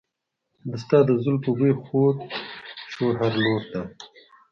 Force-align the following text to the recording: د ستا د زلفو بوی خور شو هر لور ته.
د 0.69 0.71
ستا 0.83 0.97
د 1.05 1.09
زلفو 1.23 1.51
بوی 1.57 1.73
خور 1.83 2.13
شو 2.93 3.05
هر 3.19 3.33
لور 3.43 3.61
ته. 3.71 3.81